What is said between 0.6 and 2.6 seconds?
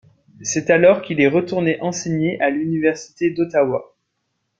alors qu'il est retourné enseigner à